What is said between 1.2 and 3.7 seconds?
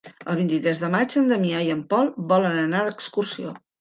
en Damià i en Pol volen anar d'excursió.